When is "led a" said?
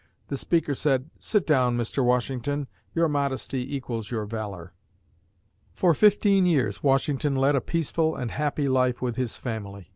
7.35-7.61